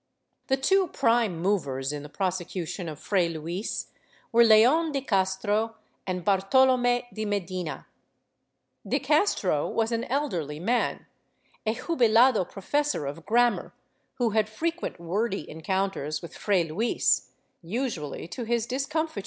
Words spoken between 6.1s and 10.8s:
Bartolome de Medina. De Castro was an elderly